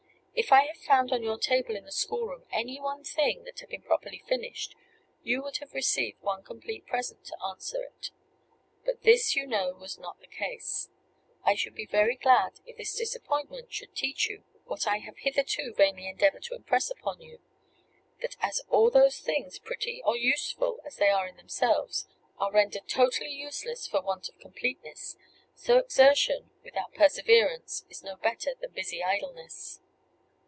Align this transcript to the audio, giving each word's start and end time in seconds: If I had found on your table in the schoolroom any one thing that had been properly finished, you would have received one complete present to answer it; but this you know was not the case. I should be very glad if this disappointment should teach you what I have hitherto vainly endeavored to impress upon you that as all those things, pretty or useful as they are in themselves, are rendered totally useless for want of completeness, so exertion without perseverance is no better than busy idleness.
If 0.33 0.51
I 0.53 0.63
had 0.65 0.77
found 0.77 1.11
on 1.11 1.21
your 1.21 1.37
table 1.37 1.75
in 1.75 1.83
the 1.83 1.91
schoolroom 1.91 2.45
any 2.51 2.79
one 2.79 3.03
thing 3.03 3.43
that 3.43 3.59
had 3.59 3.69
been 3.69 3.83
properly 3.83 4.23
finished, 4.27 4.75
you 5.21 5.43
would 5.43 5.57
have 5.57 5.73
received 5.73 6.19
one 6.23 6.41
complete 6.41 6.87
present 6.87 7.25
to 7.25 7.43
answer 7.43 7.83
it; 7.83 8.09
but 8.83 9.03
this 9.03 9.35
you 9.35 9.45
know 9.45 9.71
was 9.73 9.99
not 9.99 10.19
the 10.19 10.27
case. 10.27 10.89
I 11.43 11.53
should 11.53 11.75
be 11.75 11.85
very 11.85 12.15
glad 12.15 12.53
if 12.65 12.77
this 12.77 12.95
disappointment 12.95 13.71
should 13.71 13.93
teach 13.93 14.29
you 14.29 14.43
what 14.65 14.87
I 14.87 14.97
have 14.99 15.17
hitherto 15.17 15.73
vainly 15.73 16.07
endeavored 16.07 16.43
to 16.43 16.55
impress 16.55 16.89
upon 16.89 17.21
you 17.21 17.39
that 18.21 18.35
as 18.39 18.63
all 18.69 18.89
those 18.89 19.19
things, 19.19 19.59
pretty 19.59 20.01
or 20.03 20.15
useful 20.17 20.79
as 20.85 20.95
they 20.95 21.09
are 21.09 21.27
in 21.27 21.37
themselves, 21.37 22.07
are 22.39 22.53
rendered 22.53 22.87
totally 22.87 23.31
useless 23.33 23.85
for 23.85 24.01
want 24.01 24.27
of 24.29 24.39
completeness, 24.39 25.17
so 25.53 25.77
exertion 25.77 26.49
without 26.63 26.95
perseverance 26.95 27.85
is 27.89 28.01
no 28.01 28.15
better 28.15 28.55
than 28.59 28.71
busy 28.71 29.03
idleness. 29.03 29.81